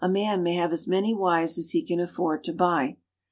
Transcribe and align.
A 0.03 0.09
man 0.09 0.41
may 0.41 0.55
have 0.55 0.73
as 0.73 0.87
many 0.87 1.13
wives 1.13 1.59
as 1.59 1.69
he 1.69 1.83
can 1.83 1.99
afford 1.99 2.43
to 2.45 2.53
buy. 2.53 2.97